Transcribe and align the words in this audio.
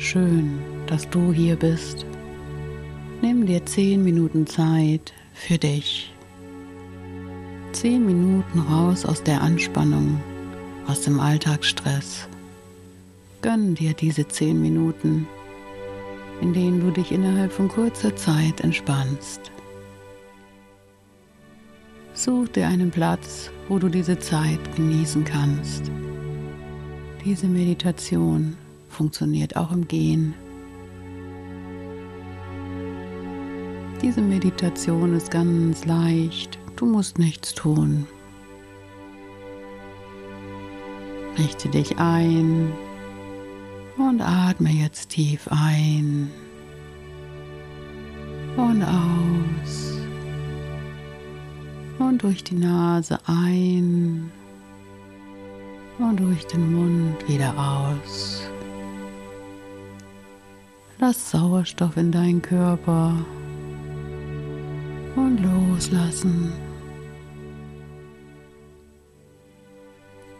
Schön, 0.00 0.60
dass 0.86 1.10
du 1.10 1.32
hier 1.32 1.56
bist. 1.56 2.06
Nimm 3.20 3.46
dir 3.46 3.66
zehn 3.66 4.04
Minuten 4.04 4.46
Zeit 4.46 5.12
für 5.34 5.58
dich. 5.58 6.14
Zehn 7.72 8.06
Minuten 8.06 8.60
raus 8.60 9.04
aus 9.04 9.24
der 9.24 9.42
Anspannung, 9.42 10.20
aus 10.86 11.00
dem 11.00 11.18
Alltagsstress. 11.18 12.28
Gönn 13.42 13.74
dir 13.74 13.92
diese 13.92 14.28
zehn 14.28 14.62
Minuten, 14.62 15.26
in 16.40 16.52
denen 16.52 16.78
du 16.78 16.92
dich 16.92 17.10
innerhalb 17.10 17.50
von 17.50 17.66
kurzer 17.66 18.14
Zeit 18.14 18.60
entspannst. 18.60 19.50
Such 22.14 22.46
dir 22.50 22.68
einen 22.68 22.92
Platz, 22.92 23.50
wo 23.68 23.80
du 23.80 23.88
diese 23.88 24.16
Zeit 24.20 24.60
genießen 24.76 25.24
kannst. 25.24 25.90
Diese 27.24 27.48
Meditation 27.48 28.56
funktioniert 28.88 29.56
auch 29.56 29.72
im 29.72 29.86
Gehen. 29.86 30.34
Diese 34.02 34.20
Meditation 34.20 35.14
ist 35.14 35.30
ganz 35.30 35.84
leicht. 35.84 36.58
Du 36.76 36.86
musst 36.86 37.18
nichts 37.18 37.52
tun. 37.54 38.06
Richte 41.36 41.68
dich 41.68 41.98
ein 41.98 42.72
und 43.96 44.20
atme 44.20 44.70
jetzt 44.70 45.10
tief 45.10 45.48
ein 45.50 46.30
und 48.56 48.82
aus 48.82 49.98
und 51.98 52.22
durch 52.22 52.42
die 52.44 52.56
Nase 52.56 53.18
ein 53.26 54.30
und 55.98 56.20
durch 56.20 56.46
den 56.46 56.72
Mund 56.74 57.28
wieder 57.28 57.54
aus. 57.56 58.48
Lass 61.00 61.30
Sauerstoff 61.30 61.96
in 61.96 62.10
deinen 62.10 62.42
Körper 62.42 63.14
und 65.14 65.38
loslassen. 65.38 66.52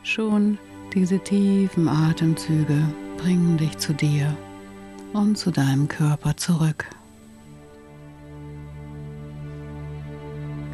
Schon 0.02 0.58
diese 0.92 1.20
tiefen 1.20 1.86
Atemzüge 1.86 2.82
bringen 3.18 3.56
dich 3.56 3.78
zu 3.78 3.92
dir 3.92 4.36
und 5.12 5.38
zu 5.38 5.52
deinem 5.52 5.86
Körper 5.86 6.36
zurück. 6.36 6.86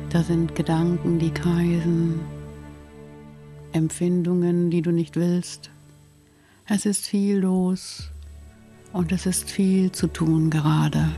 Da 0.09 0.23
sind 0.23 0.55
Gedanken, 0.55 1.19
die 1.19 1.31
kreisen, 1.31 2.21
Empfindungen, 3.73 4.71
die 4.71 4.81
du 4.81 4.93
nicht 4.93 5.17
willst. 5.17 5.69
Es 6.67 6.87
ist 6.87 7.07
viel 7.07 7.41
los 7.41 8.14
und 8.95 9.11
es 9.11 9.27
ist 9.27 9.51
viel 9.51 9.93
zu 9.93 10.07
tun 10.07 10.49
gerade. 10.49 11.11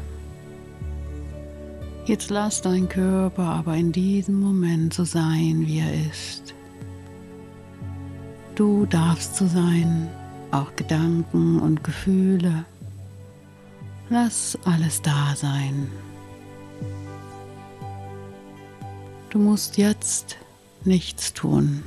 Jetzt 2.07 2.31
lass 2.31 2.63
dein 2.63 2.89
Körper 2.89 3.45
aber 3.45 3.77
in 3.77 3.93
diesem 3.93 4.41
Moment 4.41 4.95
so 4.95 5.05
sein, 5.05 5.65
wie 5.67 5.81
er 5.81 6.09
ist. 6.09 6.55
Du 8.55 8.87
darfst 8.87 9.37
so 9.37 9.47
sein, 9.47 10.09
auch 10.53 10.75
Gedanken 10.75 11.61
und 11.61 11.85
Gefühle. 11.85 12.65
Lass 14.09 14.59
alles 14.65 15.03
da 15.03 15.35
sein. 15.37 15.89
Du 19.29 19.39
musst 19.39 19.77
jetzt 19.77 20.39
nichts 20.85 21.35
tun. 21.35 21.83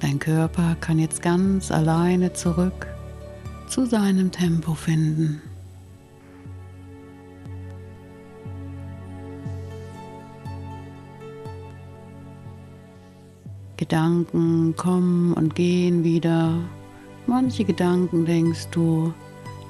Dein 0.00 0.18
Körper 0.18 0.76
kann 0.80 0.98
jetzt 0.98 1.20
ganz 1.20 1.70
alleine 1.70 2.32
zurück 2.32 2.86
zu 3.70 3.86
seinem 3.86 4.32
Tempo 4.32 4.74
finden. 4.74 5.40
Gedanken 13.76 14.74
kommen 14.76 15.32
und 15.34 15.54
gehen 15.54 16.02
wieder. 16.02 16.58
Manche 17.26 17.64
Gedanken 17.64 18.26
denkst 18.26 18.68
du, 18.72 19.14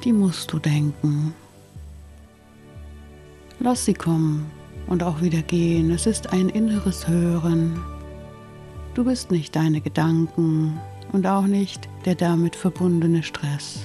die 0.02 0.12
musst 0.12 0.50
du 0.52 0.58
denken. 0.58 1.34
Lass 3.60 3.84
sie 3.84 3.94
kommen 3.94 4.50
und 4.86 5.02
auch 5.02 5.20
wieder 5.20 5.42
gehen. 5.42 5.90
Es 5.90 6.06
ist 6.06 6.32
ein 6.32 6.48
inneres 6.48 7.06
Hören. 7.06 7.78
Du 8.94 9.04
bist 9.04 9.30
nicht 9.30 9.54
deine 9.54 9.82
Gedanken 9.82 10.80
und 11.12 11.26
auch 11.26 11.46
nicht 11.46 11.88
der 12.04 12.14
damit 12.14 12.56
verbundene 12.56 13.22
Stress. 13.22 13.80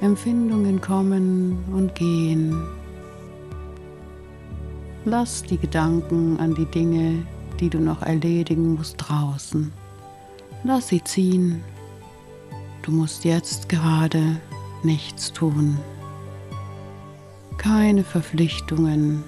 Empfindungen 0.00 0.80
kommen 0.80 1.58
und 1.72 1.94
gehen. 1.94 2.56
Lass 5.04 5.42
die 5.42 5.58
Gedanken 5.58 6.38
an 6.38 6.54
die 6.54 6.66
Dinge, 6.66 7.26
die 7.60 7.70
du 7.70 7.78
noch 7.78 8.02
erledigen 8.02 8.74
musst, 8.74 8.96
draußen. 8.98 9.72
Lass 10.64 10.88
sie 10.88 11.02
ziehen. 11.02 11.62
Du 12.82 12.90
musst 12.92 13.24
jetzt 13.24 13.68
gerade 13.68 14.40
nichts 14.82 15.32
tun 15.32 15.78
keine 17.66 18.04
Verpflichtungen, 18.04 19.24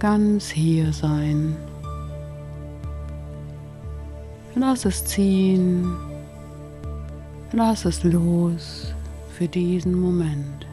ganz 0.00 0.50
hier 0.50 0.92
sein. 0.92 1.56
Lass 4.56 4.84
es 4.84 5.04
ziehen, 5.04 5.96
lass 7.52 7.84
es 7.84 8.02
los 8.02 8.94
für 9.38 9.46
diesen 9.46 10.00
Moment. 10.00 10.66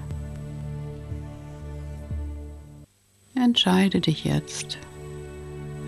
Entscheide 3.36 4.02
dich 4.02 4.24
jetzt. 4.24 4.80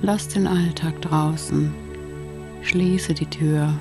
Lass 0.03 0.27
den 0.27 0.45
Alltag 0.45 1.01
draußen. 1.01 1.73
Schließe 2.61 3.15
die 3.15 3.25
Tür. 3.25 3.73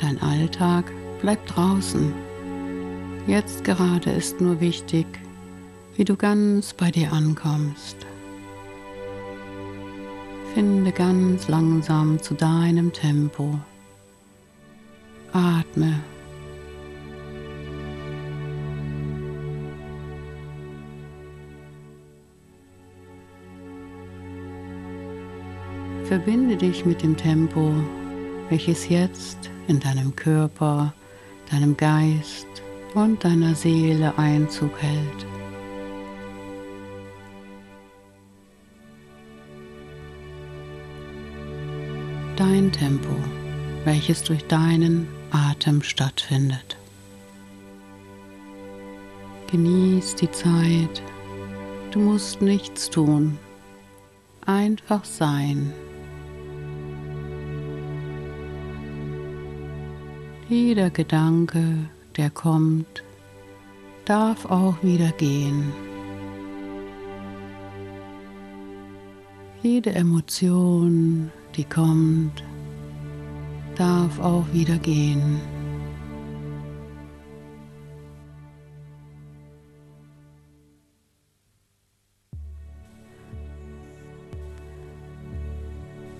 Dein 0.00 0.18
Alltag 0.22 0.90
bleibt 1.20 1.54
draußen. 1.54 2.14
Jetzt 3.26 3.62
gerade 3.62 4.10
ist 4.10 4.40
nur 4.40 4.58
wichtig, 4.62 5.06
wie 5.96 6.04
du 6.04 6.16
ganz 6.16 6.72
bei 6.72 6.90
dir 6.90 7.12
ankommst. 7.12 7.98
Finde 10.54 10.92
ganz 10.92 11.46
langsam 11.48 12.22
zu 12.22 12.32
deinem 12.32 12.90
Tempo. 12.90 13.58
Atme. 15.32 16.02
Verbinde 26.04 26.56
dich 26.56 26.86
mit 26.86 27.02
dem 27.02 27.16
Tempo, 27.16 27.70
welches 28.48 28.88
jetzt 28.88 29.50
in 29.66 29.78
deinem 29.78 30.16
Körper, 30.16 30.94
deinem 31.50 31.76
Geist 31.76 32.46
und 32.94 33.22
deiner 33.22 33.54
Seele 33.54 34.16
Einzug 34.16 34.70
hält. 34.80 35.26
Dein 42.36 42.72
Tempo, 42.72 43.14
welches 43.84 44.22
durch 44.22 44.44
deinen 44.46 45.08
Atem 45.30 45.82
stattfindet. 45.82 46.76
Genieß 49.50 50.16
die 50.16 50.30
Zeit, 50.30 51.02
du 51.90 52.00
musst 52.00 52.42
nichts 52.42 52.90
tun, 52.90 53.38
einfach 54.44 55.04
sein. 55.04 55.72
Jeder 60.48 60.90
Gedanke, 60.90 61.62
der 62.16 62.30
kommt, 62.30 63.04
darf 64.04 64.46
auch 64.46 64.82
wieder 64.82 65.12
gehen. 65.12 65.72
Jede 69.62 69.94
Emotion, 69.94 71.30
die 71.56 71.64
kommt, 71.64 72.44
darf 73.78 74.18
auch 74.20 74.44
wieder 74.52 74.76
gehen. 74.78 75.40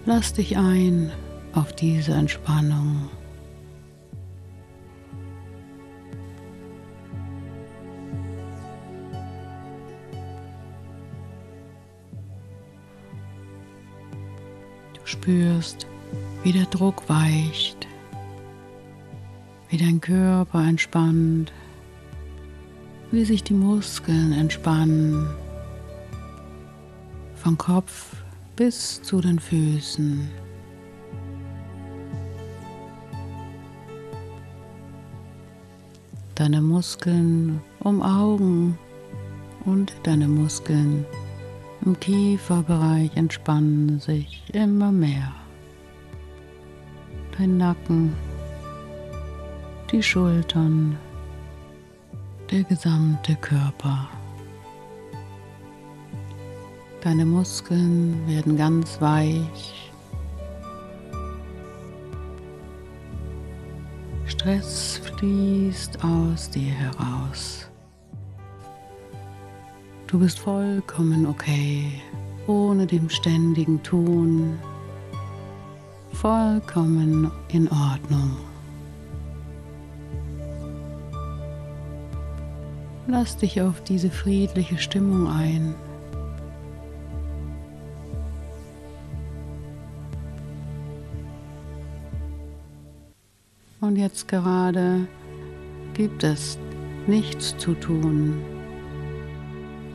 Lass 0.06 0.32
dich 0.32 0.56
ein 0.56 1.10
auf 1.52 1.74
diese 1.74 2.12
Entspannung. 2.12 3.10
spürst, 15.28 15.87
wie 16.42 16.52
der 16.52 16.66
Druck 16.66 17.08
weicht, 17.08 17.86
wie 19.68 19.76
dein 19.76 20.00
Körper 20.00 20.60
entspannt, 20.66 21.52
wie 23.10 23.24
sich 23.24 23.42
die 23.42 23.54
Muskeln 23.54 24.32
entspannen, 24.32 25.28
vom 27.34 27.56
Kopf 27.56 28.16
bis 28.56 29.02
zu 29.02 29.20
den 29.20 29.38
Füßen. 29.38 30.28
Deine 36.34 36.60
Muskeln 36.60 37.60
um 37.80 38.02
Augen 38.02 38.78
und 39.64 39.92
deine 40.04 40.28
Muskeln 40.28 41.04
im 41.84 41.98
Kieferbereich 41.98 43.10
entspannen 43.16 44.00
sich 44.00 44.44
immer 44.52 44.92
mehr. 44.92 45.37
Dein 47.38 47.56
Nacken, 47.56 48.16
die 49.92 50.02
Schultern, 50.02 50.98
der 52.50 52.64
gesamte 52.64 53.36
Körper. 53.36 54.08
Deine 57.00 57.24
Muskeln 57.24 58.26
werden 58.26 58.56
ganz 58.56 59.00
weich. 59.00 59.92
Stress 64.26 65.00
fließt 65.04 66.02
aus 66.02 66.50
dir 66.50 66.72
heraus. 66.72 67.70
Du 70.08 70.18
bist 70.18 70.40
vollkommen 70.40 71.24
okay, 71.24 72.02
ohne 72.48 72.84
dem 72.84 73.08
ständigen 73.08 73.80
Tun. 73.84 74.58
Vollkommen 76.12 77.30
in 77.48 77.68
Ordnung. 77.68 78.36
Lass 83.06 83.36
dich 83.36 83.62
auf 83.62 83.82
diese 83.82 84.10
friedliche 84.10 84.78
Stimmung 84.78 85.28
ein. 85.28 85.74
Und 93.80 93.96
jetzt 93.96 94.28
gerade 94.28 95.06
gibt 95.94 96.24
es 96.24 96.58
nichts 97.06 97.56
zu 97.56 97.74
tun 97.74 98.42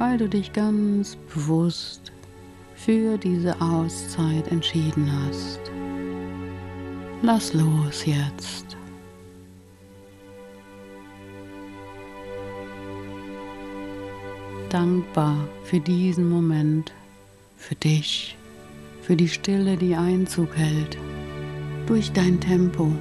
weil 0.04 0.18
du 0.18 0.28
dich 0.28 0.54
ganz 0.54 1.16
bewusst 1.34 2.13
für 2.86 3.18
diese 3.18 3.60
Auszeit 3.62 4.52
entschieden 4.52 5.10
hast. 5.10 5.60
Lass 7.22 7.54
los 7.54 8.06
jetzt. 8.06 8.76
Dankbar 14.70 15.38
für 15.64 15.80
diesen 15.80 16.30
Moment, 16.30 16.92
für 17.56 17.76
dich, 17.76 18.36
für 19.02 19.16
die 19.16 19.30
Stille, 19.30 19.78
die 19.78 19.96
Einzug 19.96 20.54
hält, 20.58 20.98
durch 21.86 22.12
dein 22.12 22.40
Tempo. 22.42 22.92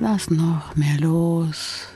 Lass 0.00 0.30
noch 0.30 0.74
mehr 0.74 0.98
los. 1.00 1.87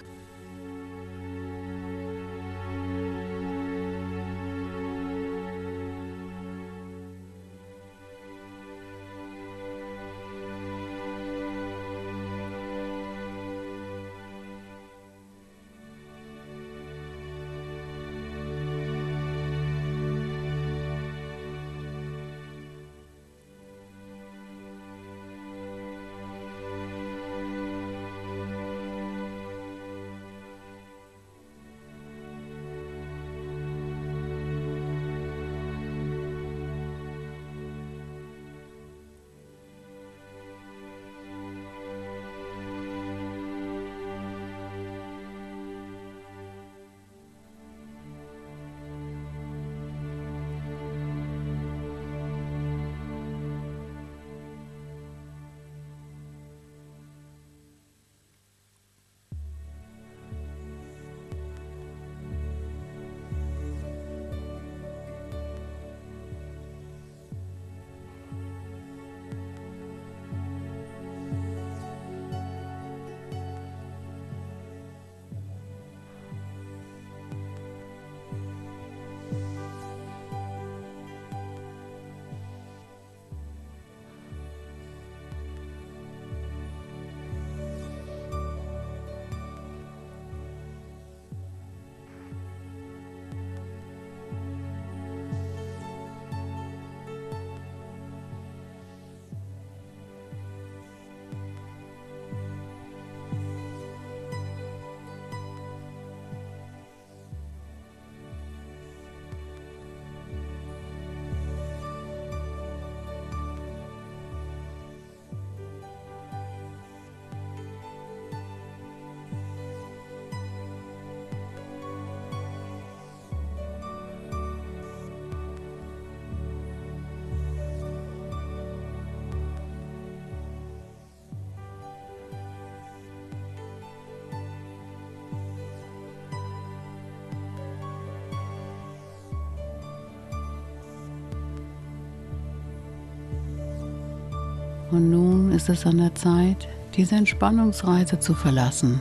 Und 144.93 145.09
nun 145.09 145.51
ist 145.53 145.71
es 145.71 145.87
an 145.87 145.97
der 145.97 146.15
Zeit, 146.15 146.69
diese 146.95 147.15
Entspannungsreise 147.15 148.21
zu 148.21 148.35
verlassen. 148.35 149.01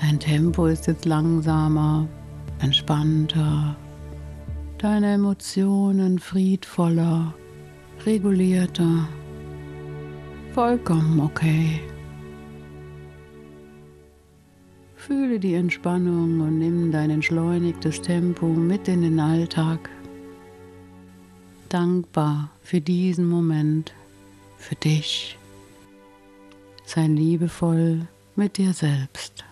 Dein 0.00 0.18
Tempo 0.18 0.64
ist 0.64 0.86
jetzt 0.86 1.04
langsamer, 1.04 2.08
entspannter, 2.60 3.76
deine 4.78 5.12
Emotionen 5.12 6.18
friedvoller, 6.18 7.34
regulierter, 8.06 9.06
vollkommen 10.54 11.20
okay. 11.20 11.78
Fühle 14.94 15.38
die 15.38 15.54
Entspannung 15.54 16.40
und 16.40 16.58
nimm 16.58 16.90
dein 16.90 17.10
entschleunigtes 17.10 18.00
Tempo 18.00 18.46
mit 18.46 18.88
in 18.88 19.02
den 19.02 19.20
Alltag. 19.20 19.90
Dankbar 21.68 22.50
für 22.62 22.80
diesen 22.80 23.28
Moment 23.28 23.92
für 24.56 24.74
dich. 24.74 25.36
Sei 26.84 27.06
liebevoll 27.06 28.08
mit 28.36 28.56
dir 28.56 28.72
selbst. 28.72 29.44